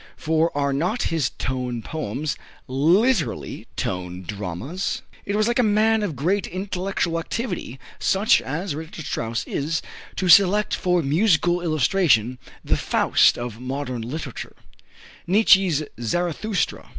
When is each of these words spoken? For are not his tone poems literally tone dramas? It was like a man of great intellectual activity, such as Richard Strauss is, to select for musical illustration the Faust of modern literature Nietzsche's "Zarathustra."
For 0.17 0.51
are 0.57 0.73
not 0.73 1.03
his 1.13 1.29
tone 1.29 1.83
poems 1.83 2.35
literally 2.67 3.67
tone 3.75 4.23
dramas? 4.23 5.03
It 5.27 5.35
was 5.35 5.47
like 5.47 5.59
a 5.59 5.61
man 5.61 6.01
of 6.01 6.15
great 6.15 6.47
intellectual 6.47 7.19
activity, 7.19 7.79
such 7.99 8.41
as 8.41 8.73
Richard 8.73 9.05
Strauss 9.05 9.43
is, 9.45 9.83
to 10.15 10.27
select 10.27 10.73
for 10.73 11.03
musical 11.03 11.61
illustration 11.61 12.39
the 12.65 12.77
Faust 12.77 13.37
of 13.37 13.59
modern 13.61 14.01
literature 14.01 14.55
Nietzsche's 15.27 15.83
"Zarathustra." 16.01 16.89